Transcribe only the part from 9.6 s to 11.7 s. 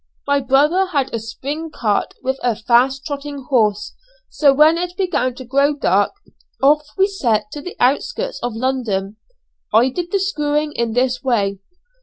I did the screwing in this way.